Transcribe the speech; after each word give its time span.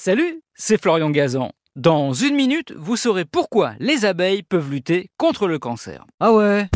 Salut, 0.00 0.42
c'est 0.54 0.80
Florian 0.80 1.10
Gazan. 1.10 1.50
Dans 1.74 2.12
une 2.12 2.36
minute, 2.36 2.72
vous 2.76 2.94
saurez 2.94 3.24
pourquoi 3.24 3.72
les 3.80 4.04
abeilles 4.04 4.44
peuvent 4.44 4.70
lutter 4.70 5.10
contre 5.16 5.48
le 5.48 5.58
cancer. 5.58 6.06
Ah 6.20 6.32
ouais 6.32 6.68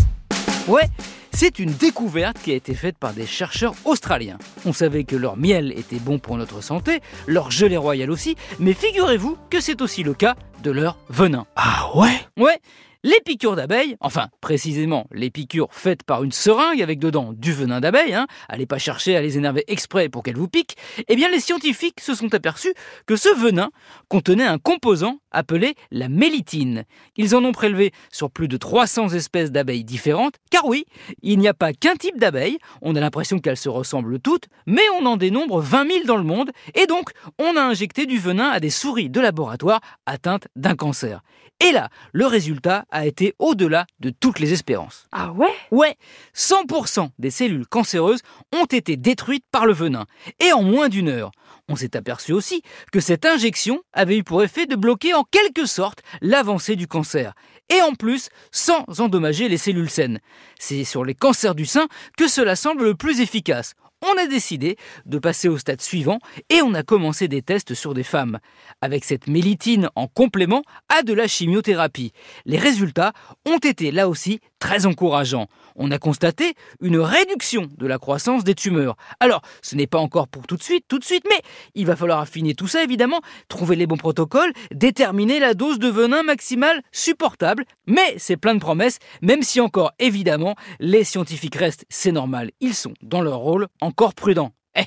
Ouais, 0.67 0.89
c'est 1.33 1.61
une 1.61 1.71
découverte 1.71 2.43
qui 2.43 2.51
a 2.51 2.57
été 2.57 2.75
faite 2.75 2.99
par 2.99 3.13
des 3.13 3.25
chercheurs 3.25 3.75
australiens. 3.85 4.39
On 4.65 4.73
savait 4.73 5.05
que 5.05 5.15
leur 5.15 5.37
miel 5.37 5.73
était 5.79 6.01
bon 6.01 6.19
pour 6.19 6.37
notre 6.37 6.65
santé, 6.65 7.01
leur 7.29 7.53
gelée 7.53 7.77
royale 7.77 8.11
aussi, 8.11 8.35
mais 8.59 8.73
figurez-vous 8.73 9.39
que 9.51 9.61
c'est 9.61 9.83
aussi 9.83 10.03
le 10.03 10.15
cas 10.15 10.35
de 10.65 10.73
leur 10.73 10.99
venin. 11.09 11.47
Ah 11.55 11.93
ouais? 11.95 12.19
Ouais, 12.37 12.59
les 13.03 13.21
piqûres 13.25 13.57
d'abeilles, 13.57 13.97
enfin 14.01 14.29
précisément 14.41 15.07
les 15.13 15.31
piqûres 15.31 15.69
faites 15.73 16.03
par 16.03 16.25
une 16.25 16.33
seringue 16.33 16.83
avec 16.83 16.99
dedans 16.99 17.33
du 17.33 17.53
venin 17.53 17.81
d'abeille, 17.81 18.15
hein, 18.15 18.27
allez 18.49 18.67
pas 18.67 18.79
chercher 18.79 19.17
à 19.17 19.23
les 19.23 19.39
énerver 19.39 19.65
exprès 19.67 20.09
pour 20.09 20.23
qu'elles 20.23 20.37
vous 20.37 20.49
piquent, 20.49 20.77
eh 21.09 21.17
bien 21.17 21.29
les 21.31 21.41
scientifiques 21.41 22.01
se 22.01 22.15
sont 22.15 22.35
aperçus 22.35 22.75
que 23.07 23.17
ce 23.17 23.35
venin 23.35 23.71
contenait 24.09 24.45
un 24.45 24.59
composant 24.59 25.19
appelé 25.33 25.75
la 25.91 26.09
mélitine. 26.09 26.85
Ils 27.17 27.35
en 27.35 27.45
ont 27.45 27.53
prélevé 27.53 27.93
sur 28.11 28.31
plus 28.31 28.49
de 28.49 28.57
300 28.57 29.11
espèces 29.11 29.51
d'abeilles 29.51 29.85
différentes, 29.85 30.37
car 30.51 30.67
oui, 30.67 30.85
il 31.23 31.39
n'y 31.39 31.49
a 31.49 31.55
pas 31.55 31.73
qu'un 31.73 31.97
type 31.97 32.19
d'abeille, 32.19 32.59
on 32.81 32.95
a 32.95 33.01
l'impression 33.01 33.39
qu'elles 33.39 33.57
se 33.57 33.69
ressemblent 33.69 34.21
toutes, 34.21 34.47
mais 34.67 34.83
on 35.01 35.07
en 35.07 35.17
dénombre 35.17 35.61
20 35.61 35.91
000 35.91 36.05
dans 36.05 36.17
le 36.17 36.23
monde, 36.23 36.53
et 36.75 36.87
donc 36.87 37.11
on 37.39 37.57
a 37.57 37.63
injecté 37.63 38.07
du 38.07 38.19
venin 38.19 38.49
à 38.49 38.61
des 38.61 38.71
souris 38.71 39.11
de 39.11 39.21
laboratoire 39.21 39.81
atteintes 40.07 40.49
d'un 40.57 40.77
cancer. 40.77 41.23
Et 41.61 41.71
là, 41.71 41.91
le 42.13 42.27
résultat 42.27 42.87
a 42.91 43.07
été 43.07 43.35
au-delà 43.39 43.87
de 44.01 44.11
toutes 44.11 44.41
les 44.41 44.53
espérances. 44.53 45.07
Ah 45.13 45.31
ouais? 45.33 45.53
Ouais, 45.71 45.97
100% 46.35 47.11
des 47.21 47.31
cellules 47.31 47.69
cancéreuses 47.69 48.23
ont 48.53 48.65
été 48.65 48.97
détruites 48.97 49.45
par 49.53 49.65
le 49.65 49.73
venin. 49.73 50.07
Et 50.41 50.53
en 50.53 50.65
moins 50.65 50.89
d'une 50.89 51.09
heure. 51.09 51.31
On 51.69 51.77
s'est 51.77 51.97
aperçu 51.97 52.33
aussi 52.33 52.63
que 52.91 52.99
cette 52.99 53.25
injection 53.25 53.81
avait 53.93 54.19
eu 54.19 54.25
pour 54.25 54.43
effet 54.43 54.67
de 54.67 54.75
bloquer 54.75 55.15
en 55.23 55.25
quelque 55.31 55.67
sorte 55.67 56.03
l'avancée 56.21 56.75
du 56.75 56.89
cancer. 56.89 57.33
Et 57.69 57.81
en 57.81 57.95
plus, 57.95 58.29
sans 58.51 58.85
endommager 58.99 59.49
les 59.49 59.57
cellules 59.57 59.89
saines. 59.89 60.19
C'est 60.59 60.83
sur 60.83 61.05
les 61.05 61.15
cancers 61.15 61.55
du 61.55 61.65
sein 61.65 61.87
que 62.19 62.27
cela 62.27 62.57
semble 62.57 62.85
le 62.85 62.95
plus 62.97 63.21
efficace 63.21 63.75
on 64.03 64.19
a 64.19 64.27
décidé 64.27 64.77
de 65.07 65.19
passer 65.19 65.49
au 65.49 65.59
stade 65.59 65.81
suivant 65.81 66.19
et 66.49 66.63
on 66.63 66.75
a 66.75 66.83
commencé 66.83 67.29
des 67.29 67.43
tests 67.43 67.75
sur 67.75 67.95
des 67.95 68.03
femmes, 68.03 68.39
avec 68.81 69.05
cette 69.05 69.29
mélitine 69.29 69.89
en 69.95 70.09
complément 70.09 70.63
à 70.89 71.03
de 71.03 71.13
la 71.13 71.29
chimiothérapie. 71.29 72.13
Les 72.45 72.59
résultats 72.59 73.13
ont 73.47 73.59
été 73.59 73.91
là 73.91 74.09
aussi 74.09 74.41
très 74.59 74.87
encourageants. 74.87 75.49
On 75.75 75.91
a 75.91 75.99
constaté 75.99 76.55
une 76.81 76.99
réduction 76.99 77.69
de 77.79 77.87
la 77.87 77.99
croissance 77.99 78.45
des 78.45 78.55
tumeurs. 78.55 78.97
Alors, 79.21 79.43
ce 79.63 79.75
n'est 79.75 79.87
pas 79.87 79.99
encore 79.99 80.29
pour 80.29 80.47
tout 80.47 80.57
de 80.57 80.63
suite, 80.63 80.85
tout 80.89 80.99
de 80.99 81.05
suite, 81.05 81.25
mais 81.29 81.41
il 81.75 81.87
va 81.87 81.97
falloir 81.97 82.21
affiner 82.21 82.55
tout 82.55 82.69
ça 82.69 82.83
évidemment, 82.83 83.21
trouver 83.49 83.77
les 83.77 83.87
bons 83.87 83.97
protocoles, 83.97 84.53
déterminer 84.73 85.41
la 85.41 85.55
dose 85.55 85.79
de 85.79 85.89
venin 85.89 86.23
maximale 86.23 86.83
supportable. 86.93 87.65
Mais 87.87 88.15
c'est 88.19 88.37
plein 88.37 88.55
de 88.55 88.61
promesses, 88.61 88.99
même 89.21 89.43
si 89.43 89.61
encore 89.61 89.93
évidemment 89.99 90.55
les 90.81 91.05
scientifiques 91.05 91.57
restent, 91.57 91.87
c'est 91.89 92.13
normal, 92.13 92.51
ils 92.61 92.75
sont 92.75 92.95
dans 93.03 93.21
leur 93.21 93.39
rôle 93.39 93.69
en 93.81 93.92
encore 93.93 94.15
prudent. 94.15 94.53
Eh, 94.75 94.87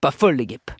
pas 0.00 0.12
folle 0.12 0.36
les 0.36 0.46
guêpes. 0.46 0.70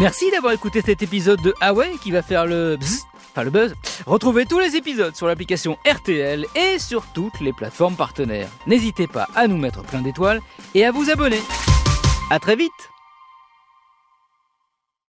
Merci 0.00 0.30
d'avoir 0.30 0.54
écouté 0.54 0.80
cet 0.80 1.02
épisode 1.02 1.42
de 1.42 1.52
Huawei 1.60 1.98
qui 2.02 2.10
va 2.10 2.22
faire 2.22 2.46
le 2.46 2.78
bzz, 2.78 3.04
enfin 3.30 3.42
le 3.44 3.50
buzz. 3.50 3.74
Retrouvez 4.06 4.46
tous 4.46 4.58
les 4.58 4.76
épisodes 4.76 5.14
sur 5.14 5.26
l'application 5.26 5.76
RTL 5.86 6.46
et 6.54 6.78
sur 6.78 7.04
toutes 7.12 7.38
les 7.42 7.52
plateformes 7.52 7.96
partenaires. 7.96 8.48
N'hésitez 8.66 9.06
pas 9.06 9.28
à 9.34 9.46
nous 9.46 9.58
mettre 9.58 9.82
plein 9.82 10.00
d'étoiles 10.00 10.40
et 10.74 10.86
à 10.86 10.90
vous 10.90 11.10
abonner. 11.10 11.40
À 12.30 12.40
très 12.40 12.56
vite 12.56 12.72